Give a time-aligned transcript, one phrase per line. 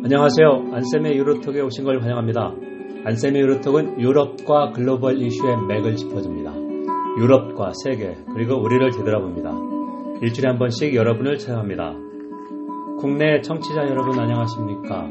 [0.00, 0.74] 안녕하세요.
[0.74, 2.54] 안쌤의 유로톡에 오신 걸 환영합니다.
[3.04, 6.54] 안쌤의 유로톡은 유럽과 글로벌 이슈의 맥을 짚어줍니다.
[7.18, 9.50] 유럽과 세계, 그리고 우리를 되돌아봅니다.
[10.22, 11.94] 일주일에 한 번씩 여러분을 찾아갑니다.
[13.00, 15.08] 국내 청취자 여러분 안녕하십니까?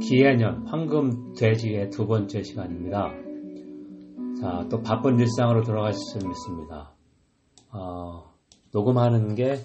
[0.00, 3.12] 기해년 황금 돼지의 두 번째 시간입니다.
[4.40, 6.94] 자, 또 바쁜 일상으로 돌아가실 수 믿습니다.
[7.72, 8.32] 어,
[8.72, 9.56] 녹음하는 게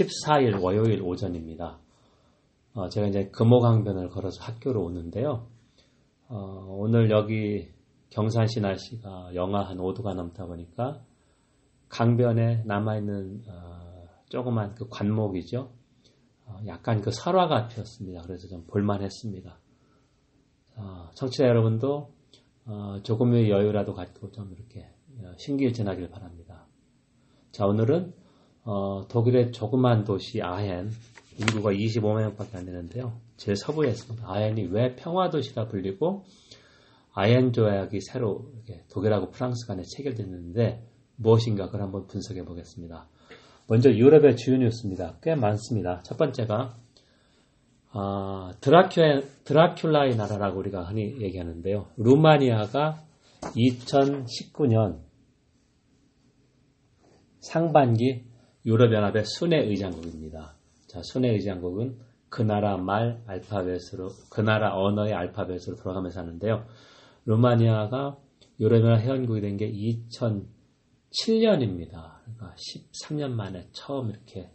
[0.00, 1.78] 14일 월요일 오전입니다.
[2.78, 5.48] 어, 제가 이제 금호강변을 걸어서 학교로 오는데요.
[6.28, 7.72] 어, 오늘 여기
[8.10, 11.02] 경산시 날씨가 영하 한 5도가 넘다 보니까
[11.88, 15.72] 강변에 남아있는 어, 조그만 그 관목이죠.
[16.46, 18.22] 어, 약간 그 설화가 피었습니다.
[18.22, 19.58] 그래서 좀 볼만했습니다.
[21.14, 22.12] 청취자 여러분도
[22.66, 24.88] 어, 조금의 여유라도 갖고 좀 이렇게
[25.20, 26.64] 어, 신기를 지나길 바랍니다.
[27.50, 28.14] 자 오늘은
[29.08, 30.90] 독일의 조그만 도시 아헨
[31.38, 33.20] 인구가 25만 명밖에 안 되는데요.
[33.36, 34.26] 제일 서부에 있습니다.
[34.28, 36.24] 아헨이 왜 평화도시라 불리고
[37.14, 38.52] 아헨 조약이 새로
[38.90, 40.84] 독일하고 프랑스 간에 체결됐는데
[41.16, 43.08] 무엇인가 그걸 한번 분석해 보겠습니다.
[43.68, 45.18] 먼저 유럽의 주요 뉴스입니다.
[45.22, 46.02] 꽤 많습니다.
[46.02, 46.76] 첫 번째가
[47.90, 51.86] 아, 드라큘, 드라큘라의 나라라고 우리가 흔히 얘기하는데요.
[51.96, 53.02] 루마니아가
[53.40, 55.00] 2019년
[57.40, 58.24] 상반기
[58.66, 60.57] 유럽연합의 순회 의장국입니다.
[60.88, 66.64] 자, 순회 의장국은 그 나라 말 알파벳으로, 그 나라 언어의 알파벳으로 돌아가면서 하는데요.
[67.26, 68.16] 루마니아가
[68.60, 72.18] 유럽연합 회원국이 된 게 2007년입니다.
[72.24, 74.50] 그러니까 13년 만에 처음 이렇게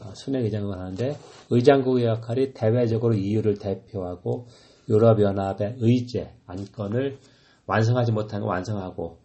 [0.00, 1.16] 어, 순회 의장국을 하는데
[1.50, 4.48] 의장국의 역할이 대외적으로 EU를 대표하고
[4.88, 7.18] 유럽연합의 의제, 안건을
[7.66, 9.20] 완성하지 못한 거 완성하고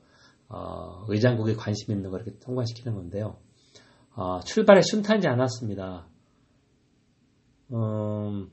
[0.50, 3.38] 어, 의장국이 관심 있는 걸 이렇게 통과시키는 건데요.
[4.16, 6.08] 어, 출발에 순탄지 않았습니다.
[7.74, 8.50] 음,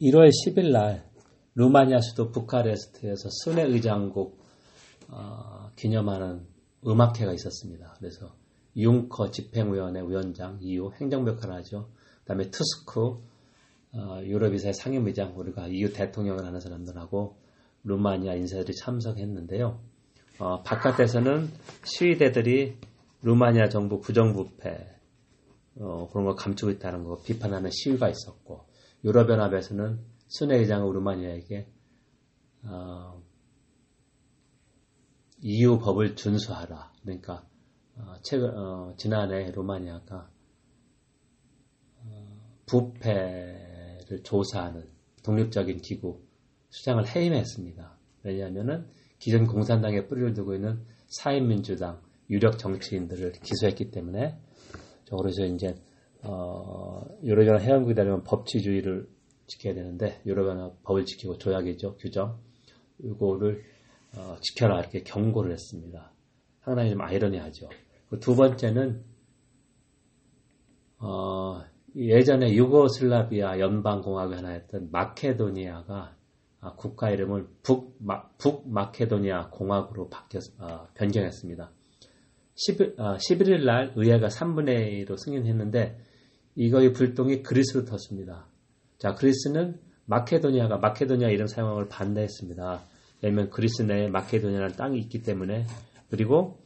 [0.00, 1.10] 1월 10일 날
[1.54, 4.40] 루마니아 수도 부카레스트에서 순회 의장국
[5.08, 6.46] 어, 기념하는
[6.86, 7.94] 음악회가 있었습니다.
[7.98, 8.34] 그래서
[8.76, 11.90] 융커 집행위원회 위원장, EU 행정벽화를 하죠.
[12.20, 13.22] 그 다음에 투스쿠
[13.94, 17.36] 어, 유럽이사의 상임의장, 우리가 EU 대통령을 하는 사람들하고
[17.84, 19.80] 루마니아 인사들이 참석했는데요.
[20.38, 21.48] 어, 바깥에서는
[21.84, 22.78] 시위대들이
[23.22, 24.91] 루마니아 정부 부정부패
[25.76, 28.66] 어, 그런 걸 감추고 있다는 거 비판하는 시위가 있었고
[29.04, 31.66] 유럽연합에서는 순회 의장 루마니아에게
[32.64, 33.22] 어,
[35.40, 36.92] EU 법을 준수하라.
[37.02, 37.44] 그러니까
[37.96, 40.30] 어, 최근 어, 지난해 루마니아가
[42.04, 44.88] 어, 부패를 조사하는
[45.22, 46.22] 독립적인 기구
[46.70, 47.98] 수장을 해임했습니다.
[48.22, 52.00] 왜냐하면은 기존 공산당에 뿌리를 두고 있는 사회민주당
[52.30, 54.40] 유력 정치인들을 기소했기 때문에
[55.16, 55.74] 그래서 이제
[56.22, 59.08] 어, 유럽연합 회원국이 되려면 법치주의를
[59.46, 62.38] 지켜야 되는데 유럽연합 법을 지키고 조약이죠 규정
[63.00, 63.62] 이거를
[64.16, 66.12] 어, 지켜라 이렇게 경고를 했습니다.
[66.60, 67.68] 상당히 좀 아이러니하죠.
[68.20, 69.02] 두 번째는
[70.98, 71.62] 어,
[71.96, 76.16] 예전에 유고슬라비아 연방공화국이 하나였던 마케도니아가
[76.60, 81.72] 아, 국가 이름을 북, 마, 북마케도니아 공화국으로 바뀌었, 어, 변경했습니다.
[82.54, 85.98] 10일, 어, 11일 날 의회가 3분의 1로 승인했는데
[86.54, 88.44] 이거의 불똥이 그리스로 텄습니다.
[88.98, 92.82] 자, 그리스는 마케도니아가 마케도니아 이름 사용을 반대했습니다.
[93.22, 95.64] 왜냐하면 그리스 내에 마케도니아라는 땅이 있기 때문에
[96.10, 96.58] 그리고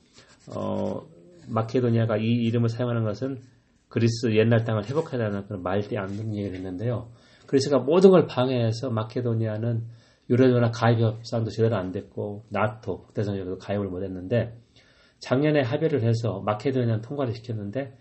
[0.55, 1.07] 어,
[1.49, 3.41] 마케도니아가 이 이름을 사용하는 것은
[3.89, 7.11] 그리스 옛날 땅을 회복하려는 그런 말대 안 듣는 얘기를 했는데요.
[7.47, 9.85] 그리스가 모든 걸 방해해서 마케도니아는
[10.29, 14.59] 유럽연합 가입 협상도 제대로 안 됐고 나토 국대성협도 가입을 못했는데
[15.19, 17.97] 작년에 합의를 해서 마케도니아는 통과를 시켰는데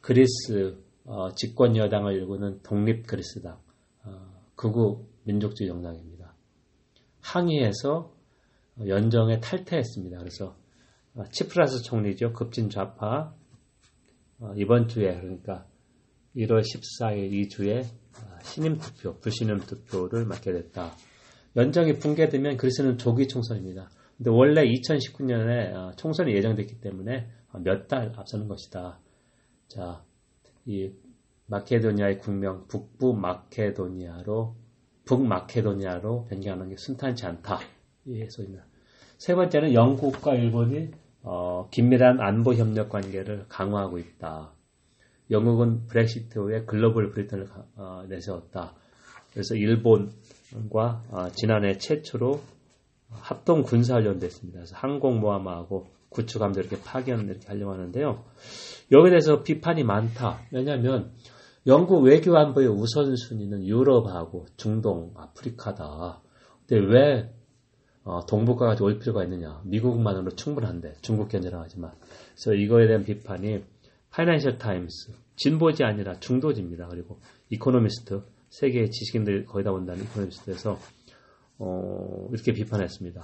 [0.00, 3.58] 그리스 어, 집권 여당을 일구는 독립 그리스당
[4.04, 6.34] 어, 극우 민족주의 정당입니다.
[7.20, 8.14] 항의해서
[8.86, 10.18] 연정에 탈퇴했습니다.
[10.18, 10.56] 그래서
[11.14, 12.32] 어, 치프라스 총리죠.
[12.32, 13.34] 급진 좌파
[14.38, 15.66] 어, 이번 주에 그러니까
[16.36, 20.96] 1월 14일 이 주에 어, 신임 투표, 불신임 투표를 맡게 됐다.
[21.56, 23.90] 연정이 붕괴되면 그리스는 조기 총선입니다.
[24.20, 27.26] 근데 원래 2019년에 총선이 예정됐기 때문에
[27.64, 29.00] 몇 달 앞서는 것이다.
[29.66, 30.04] 자,
[30.66, 30.90] 이
[31.46, 34.56] 마케도니아의 국명 북부 마케도니아로
[35.06, 37.60] 북마케도니아로 변경하는 게 순탄치 않다.
[38.04, 38.66] 이 소리입니다.
[39.16, 40.90] 세 번째는 영국과 일본이
[41.22, 44.52] 어, 긴밀한 안보 협력 관계를 강화하고 있다.
[45.30, 48.74] 영국은 브렉시트 후에 글로벌 브리튼을 어, 내세웠다.
[49.32, 52.42] 그래서 일본과 어, 지난해 최초로
[53.10, 54.58] 합동 군사훈련도 했습니다.
[54.58, 58.24] 그래서 항공모함하고 구축함도 이렇게 파견 이렇게 하려고 하는데요.
[58.92, 60.40] 여기에 대해서 비판이 많다.
[60.50, 61.12] 왜냐하면
[61.66, 66.20] 영국 외교 안보의 우선순위는 유럽하고 중동, 아프리카다.
[66.66, 67.34] 근데 왜
[68.02, 69.60] 어, 동북아까지 올 필요가 있느냐?
[69.64, 71.92] 미국만으로 충분한데 중국 견제라 하지만
[72.34, 73.62] 그래서 이거에 대한 비판이
[74.10, 76.88] 파이낸셜 타임스 진보지 아니라 중도지입니다.
[76.88, 77.20] 그리고
[77.50, 80.78] 이코노미스트 세계 지식인들 거의 다 온다는 이코노미스트에서
[81.60, 83.22] 어, 이렇게 비판했습니다.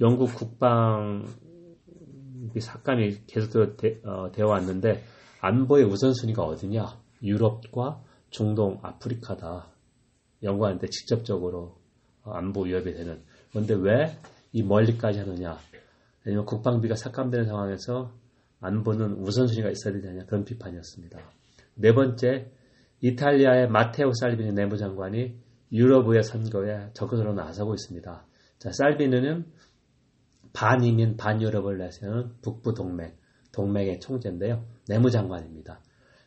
[0.00, 1.26] 영국 국방
[2.58, 5.02] 사건이 계속 되, 어, 되어 왔는데
[5.40, 6.84] 안보의 우선순위가 어디냐?
[7.22, 8.00] 유럽과
[8.30, 9.66] 중동, 아프리카다.
[10.44, 11.76] 연구하는데 직접적으로
[12.22, 13.22] 안보 위협이 되는.
[13.50, 14.16] 그런데 왜
[14.52, 15.58] 이 멀리까지 하느냐?
[16.24, 18.12] 왜냐면 국방비가 삭감되는 상황에서
[18.60, 21.18] 안보는 우선순위가 있어야 되느냐 그런 비판이었습니다.
[21.74, 22.50] 네 번째,
[23.00, 25.38] 이탈리아의 마테오 살비니 내무장관이
[25.72, 28.26] 유럽의 선거에 적극적으로 나서고 있습니다.
[28.58, 29.46] 자, 살비니는
[30.52, 33.14] 반이민 반유럽을 내세우는 북부 동맹,
[33.52, 34.64] 동맹의 총재인데요.
[34.88, 35.80] 내무장관입니다.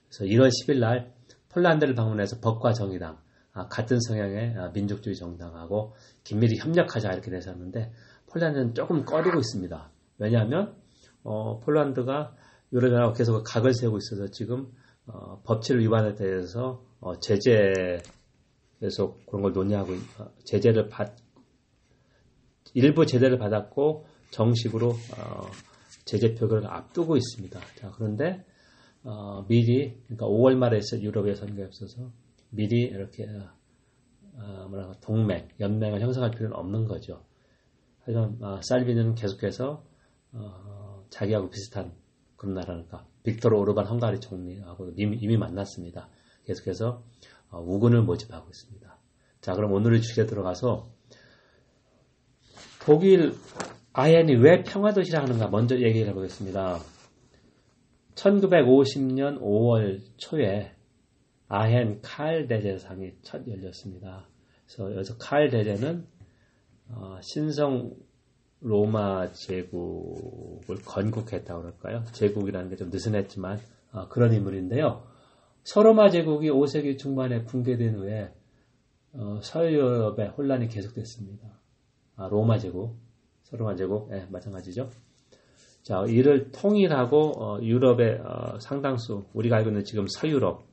[0.07, 1.13] 그래서 1월 10일 날
[1.49, 3.19] 폴란드를 방문해서 법과 정의당,
[3.53, 5.93] 아, 같은 성향의 아, 민족주의 정당하고
[6.23, 7.91] 긴밀히 협력하자 이렇게 내세웠는데
[8.27, 9.91] 폴란드는 조금 꺼리고 있습니다.
[10.19, 10.75] 왜냐하면
[11.23, 12.35] 어, 폴란드가
[12.71, 14.71] 유럽연합 계속 각을 세우고 있어서 지금
[15.05, 17.97] 어, 법치를 위반에 대해서 어, 제재
[18.81, 21.15] 계속 그런 걸 논의하고 어, 제재를 받
[22.73, 25.51] 일부 제재를 받았고 정식으로 어,
[26.05, 27.59] 제재 표결을 앞두고 있습니다.
[27.77, 28.43] 자, 그런데
[29.03, 32.11] 어, 미리 그러니까 5월 말에 있을 유럽의 선거에 없어서
[32.49, 33.25] 미리 이렇게
[34.33, 37.23] 어, 뭐랄까 동맹, 연맹을 형성할 필요는 없는 거죠.
[37.99, 39.85] 하지만 어, 살비는 계속해서
[40.33, 41.93] 어, 자기하고 비슷한
[42.35, 46.09] 그런 나라니까 빅토르 오르반 헝가리 총리하고 이미, 이미 만났습니다.
[46.45, 47.03] 계속해서 어,
[47.59, 48.97] 우군을 모집하고 있습니다.
[49.41, 50.89] 자, 그럼 오늘의 주제 들어가서
[52.85, 53.33] 독일
[53.93, 56.79] 아엔이 왜 평화도시라 하는가 먼저 얘기를 해보겠습니다.
[58.15, 60.71] 1950년 5월 초에
[61.47, 64.27] 아헨 칼 대제상이 첫 열렸습니다.
[64.65, 66.07] 그래서 여기서 칼 대제는
[66.89, 67.93] 어, 신성
[68.61, 72.03] 로마 제국을 건국했다고 그럴까요?
[72.13, 73.59] 제국이라는 게 좀 느슨했지만
[73.91, 75.10] 어, 그런 인물인데요.
[75.63, 78.33] 서로마 제국이 5세기 중반에 붕괴된 후에
[79.13, 81.47] 어, 서유럽의 혼란이 계속됐습니다.
[82.15, 82.97] 아, 로마 제국,
[83.43, 84.89] 서로마 제국, 네, 마찬가지죠.
[85.83, 90.63] 자, 이를 통일하고 어, 유럽의 어, 상당수 우리가 알고 있는 지금 서유럽,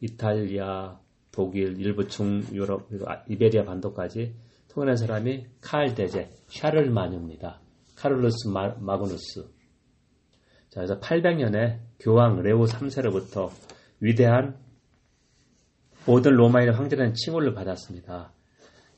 [0.00, 0.98] 이탈리아,
[1.32, 4.34] 독일, 일부 중유럽, 그리고 아, 이베리아 반도까지
[4.68, 7.60] 통일한 사람이 칼 대제, 샤를마뉴입니다.
[7.96, 9.42] 카를루스 마, 마그누스.
[10.70, 13.50] 자, 그래서 800년에 교황 레오 3세로부터
[14.04, 14.58] 위대한
[16.06, 18.34] 모든 로마인의 황제라는 칭호를 받았습니다.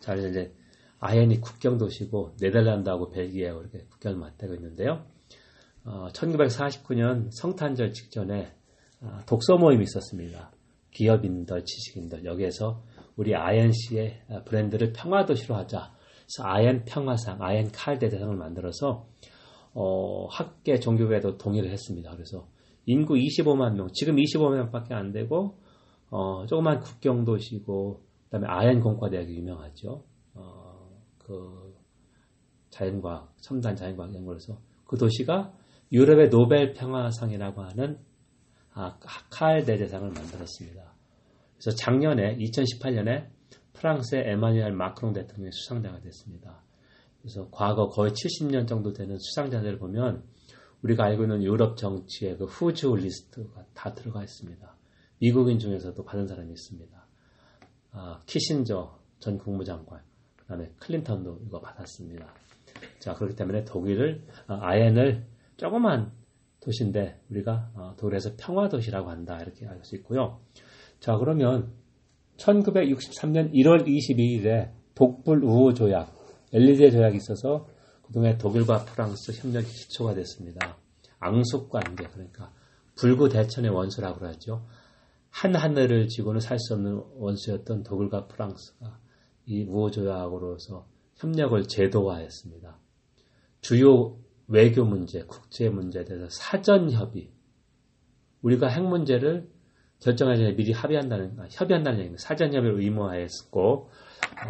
[0.00, 0.52] 자, 이제
[0.98, 5.06] 아헨이 국경 도시고 네덜란드하고 벨기에하고 이렇게 국경을 맞대고 있는데요.
[5.84, 8.52] 어, 1949년 성탄절 직전에
[9.00, 10.50] 어, 독서 모임이 있었습니다.
[10.90, 12.82] 기업인들, 지식인들 여기에서
[13.14, 15.94] 우리 아엔씨의 브랜드를 평화 도시로 하자.
[16.24, 19.06] 그래서 아엔 평화상, 아엔 칼대 대상을 만들어서
[19.72, 22.10] 어, 학계 종교계도 동의를 했습니다.
[22.10, 22.48] 그래서
[22.86, 25.58] 인구 25만 명, 지금 25만 명밖에 안 되고
[26.10, 30.04] 어, 조그만 국경 도시고 그다음에 아엔 공과대학이 유명하죠.
[30.34, 31.74] 어, 그
[32.70, 35.52] 자연과학, 첨단 자연과학 연구로서 그 도시가
[35.92, 37.98] 유럽의 노벨 평화상이라고 하는
[38.72, 38.98] 아,
[39.30, 40.94] 칼 대제상을 만들었습니다.
[41.54, 43.28] 그래서 작년에 2018년에
[43.72, 46.62] 프랑스의 에마뉴엘 마크롱 대통령이 수상자가 됐습니다.
[47.20, 50.22] 그래서 과거 거의 70년 정도 되는 수상자들을 보면
[50.82, 54.76] 우리가 알고 있는 유럽 정치의 그 who's list가 다 들어가 있습니다.
[55.18, 57.06] 미국인 중에서도 받은 사람이 있습니다.
[57.92, 60.02] 아, 키신저 전 국무장관,
[60.36, 62.26] 그 다음에 클린턴도 이거 받았습니다.
[62.98, 66.12] 자, 그렇기 때문에 독일을, 아, 아엔을 조그만
[66.60, 69.38] 도시인데 우리가 어, 독일에서 평화도시라고 한다.
[69.40, 70.40] 이렇게 알 수 있고요.
[71.00, 71.72] 자, 그러면
[72.36, 76.12] 1963년 1월 22일에 독불 우호 조약,
[76.52, 77.68] 엘리제 조약이 있어서
[78.06, 80.76] 그동안 독일과 프랑스 협력이 기초가 됐습니다.
[81.18, 82.52] 앙숙 관계, 그러니까
[82.94, 84.66] 불구 대천의 원수라고 그러죠.
[85.30, 88.98] 한 하늘을 지고는 살 수 없는 원수였던 독일과 프랑스가
[89.46, 90.86] 이 우호 조약으로서
[91.16, 92.78] 협력을 제도화했습니다.
[93.60, 97.30] 주요 외교 문제, 국제 문제에 대해서 사전 협의.
[98.42, 99.48] 우리가 핵 문제를
[100.00, 102.22] 결정하기 전에 미리 합의한다는, 아, 협의한다는 얘기입니다.
[102.22, 103.90] 사전 협의를 의무화했고,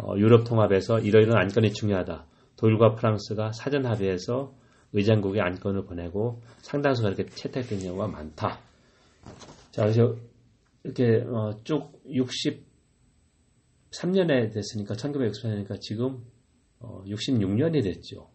[0.03, 2.27] 어, 유럽 통합에서 이러이러한 안건이 중요하다.
[2.57, 4.53] 독일과 프랑스가 사전 합의해서
[4.93, 8.59] 의장국에 안건을 보내고 상당수가 이렇게 채택된 경우가 많다.
[9.71, 10.15] 자, 그래서
[10.83, 11.91] 이렇게 어, 쭉
[13.91, 16.25] 63년에 됐으니까 1963년이니까 지금
[16.79, 18.29] 어, 66년이 됐죠.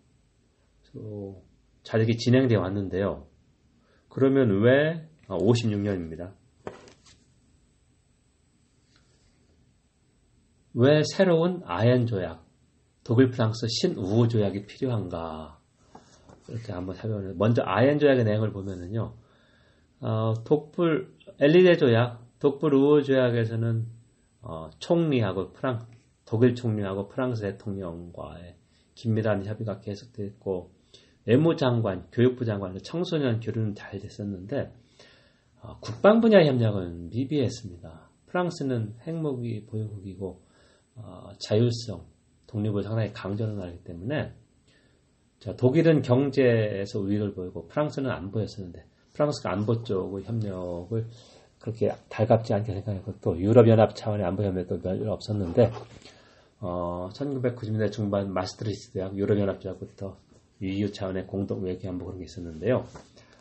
[1.82, 3.26] 잘 이렇게 진행되어 왔는데요.
[4.08, 6.20] 그러면 왜 56년입니다.
[6.20, 6.34] 아,
[10.74, 12.41] 왜 새로운 아연 조약,
[13.04, 15.58] 독일 프랑스 신우호 조약이 필요한가?
[16.48, 19.14] 이렇게 한번 살펴보는 먼저 아연 조약의 내용을 보면은요.
[20.00, 23.86] 어, 독불 엘리제 조약, 독불 우호 조약에서는
[24.42, 25.86] 어, 총리하고 프랑
[26.24, 28.56] 독일 총리하고 프랑스 대통령과의
[28.94, 30.72] 긴밀한 협의가 계속됐고
[31.24, 34.72] 외무장관, 교육부 장관, 청소년 교류는 잘 됐었는데
[35.60, 38.10] 어, 국방 분야 협력은 미비했습니다.
[38.26, 40.42] 프랑스는 핵무기 보유국이고
[40.96, 42.04] 어, 자율성,
[42.52, 44.32] 독립을 상당히 강조를 하기 때문에
[45.40, 51.06] 자, 독일은 경제에서 우위를 보이고 프랑스는 안 보였었는데 프랑스가 안보 쪽의 협력을
[51.58, 55.72] 그렇게 달갑지 않게 생각했고 또 유럽연합 차원의 안보 협력도 별로 없었는데
[56.60, 60.16] 어, 1990년대 중반 마스트리스 대학 유럽연합 조약부터
[60.60, 62.86] EU 차원의 공동 외교 안보 그런 게 있었는데요.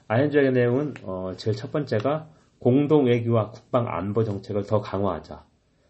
[0.08, 5.46] 아현조약의 내용은 어, 제일 첫 번째가 공동 외교와 국방 안보 정책을 더 강화하자.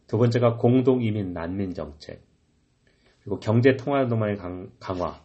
[0.08, 2.22] 두 번째가 공동 이민 난민 정책.
[3.24, 4.38] 그리고 경제 통화 도망의
[4.80, 5.24] 강화.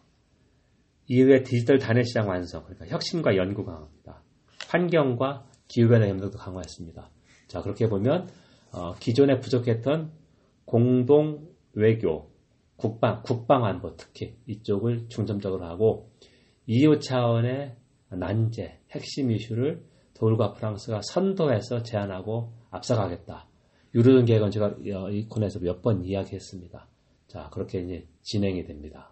[1.07, 2.63] 이후에 디지털 단일 시장 완성.
[2.63, 4.21] 그러니까 혁신과 연구 강화입니다.
[4.69, 7.09] 환경과 기후변화 협력도 강화했습니다.
[7.47, 8.27] 자 그렇게 보면
[8.73, 10.11] 어, 기존에 부족했던
[10.65, 12.29] 공동 외교,
[12.75, 16.11] 국방, 국방안보 특히 이쪽을 중점적으로 하고
[16.67, 17.75] EU 차원의
[18.09, 23.47] 난제, 핵심 이슈를 독일과 프랑스가 선도해서 제안하고 앞서가겠다.
[23.95, 24.75] 유로존 계획은 제가
[25.11, 26.87] 이 코너에서 몇 번 이야기했습니다.
[27.27, 29.11] 자, 그렇게 이제 진행이 됩니다.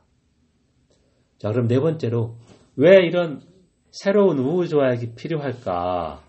[1.37, 2.37] 자, 그럼 네 번째로
[2.75, 3.41] 왜 이런
[3.91, 6.21] 새로운 우호 조약이 필요할까?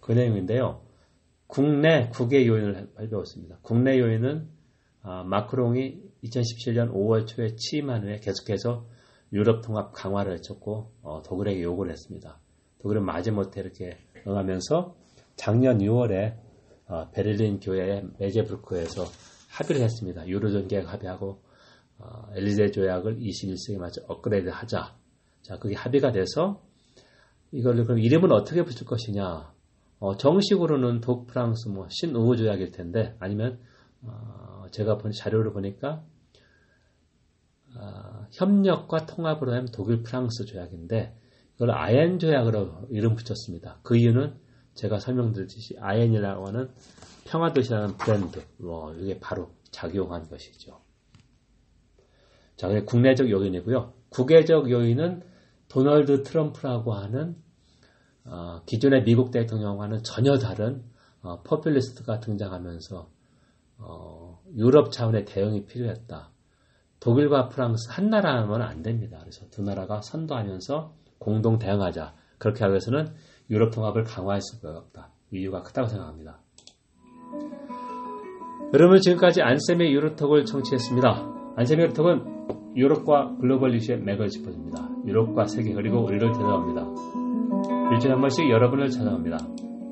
[0.00, 0.82] 그 내용인데요.
[1.46, 3.58] 국내 국외 요인을 발표했습니다.
[3.62, 4.48] 국내 요인은
[5.02, 8.86] 아, 마크롱이 2017년 5월 초에 취임한 후에 계속해서
[9.32, 12.40] 유럽 통합 강화를 외쳤고 어, 독일에게 요구를 했습니다.
[12.80, 14.96] 독일은 마지못해 이렇게 응하면서
[15.36, 16.36] 작년 6월에
[16.88, 19.04] 어, 베를린 교회 메제브루크에서
[19.56, 20.26] 합의를 했습니다.
[20.28, 21.42] 유로존 계획 합의하고
[21.98, 24.94] 어, 엘리제 조약을 21세기에 맞춰 업그레이드 하자.
[25.42, 26.62] 자, 그게 합의가 돼서
[27.52, 29.52] 이걸 그럼 이름은 어떻게 붙일 것이냐?
[29.98, 33.58] 어, 정식으로는 독프랑스 뭐 신우호 조약일 텐데 아니면
[34.02, 36.04] 어, 제가 본 자료를 보니까
[37.76, 41.16] 어, 협력과 통합으로 하면 독일 프랑스 조약인데
[41.54, 43.80] 이걸 아엔 조약으로 이름 붙였습니다.
[43.82, 44.34] 그 이유는
[44.76, 46.70] 제가 설명드렸듯이 아엔이라고 하는
[47.24, 50.80] 평화도시라는 브랜드 뭐 이게 바로 작용한 것이죠.
[52.56, 53.92] 자, 국내적 요인이고요.
[54.10, 55.22] 국외적 요인은
[55.68, 57.36] 도널드 트럼프라고 하는
[58.24, 60.84] 어, 기존의 미국 대통령과는 전혀 다른
[61.22, 63.10] 어, 포퓰리스트가 등장하면서
[63.78, 66.30] 어, 유럽 차원의 대응이 필요했다.
[67.00, 69.18] 독일과 프랑스 한 나라 하면 안 됩니다.
[69.20, 72.14] 그래서 두 나라가 선도하면서 공동 대응하자.
[72.38, 73.14] 그렇게 하기 위해서는
[73.50, 75.10] 유럽 통합을 강화할 수가 없다.
[75.30, 76.38] 이유가 크다고 생각합니다.
[78.74, 81.54] 여러분 지금까지 안쌤의 유로톡을 청취했습니다.
[81.56, 84.88] 안쌤의 유로톡은 유럽과 글로벌 이슈의 맥을 짚어줍니다.
[85.06, 86.82] 유럽과 세계 그리고 우리를 대답합니다.
[87.92, 89.38] 일주일에 한 번씩 여러분을 찾아갑니다.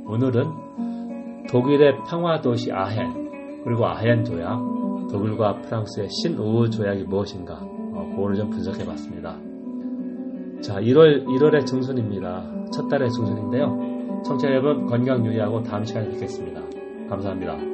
[0.06, 4.58] 오늘은 독일의 평화도시 아헨 그리고 아헨 조약,
[5.10, 9.38] 독일과 프랑스의 신우호 조약이 무엇인가 어, 그거를 좀 분석해 봤습니다.
[10.64, 12.42] 자, 1월 1월의 중순입니다.
[12.72, 14.22] 첫 달의 중순인데요.
[14.24, 16.62] 청취자 여러분 건강 유의하고 다음 시간에 뵙겠습니다.
[17.10, 17.73] 감사합니다.